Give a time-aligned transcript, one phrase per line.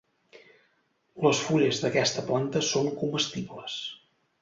[1.27, 3.81] Les fulles d'aquesta planta són comestibles.